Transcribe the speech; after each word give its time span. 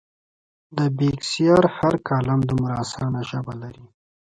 د 0.77 0.79
بېکسیار 0.97 1.63
هر 1.77 1.95
کالم 2.07 2.39
دومره 2.49 2.73
اسانه 2.83 3.19
ژبه 3.29 3.53
لري. 3.61 3.85